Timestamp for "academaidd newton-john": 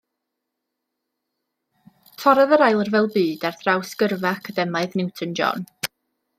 4.41-5.73